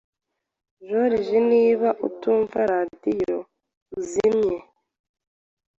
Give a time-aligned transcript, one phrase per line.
[0.87, 3.37] Joriji, niba utumva radio,
[3.97, 4.57] uzimye.